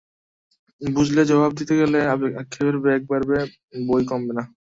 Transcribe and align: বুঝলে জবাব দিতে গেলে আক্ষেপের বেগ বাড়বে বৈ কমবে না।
বুঝলে 0.81 1.21
জবাব 1.29 1.51
দিতে 1.59 1.73
গেলে 1.81 1.99
আক্ষেপের 2.41 2.75
বেগ 2.83 3.01
বাড়বে 3.09 3.37
বৈ 3.87 4.03
কমবে 4.09 4.33
না। 4.37 4.43